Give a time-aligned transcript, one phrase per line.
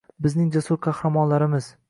[0.27, 1.71] Bizning jasur qahramonlarimiz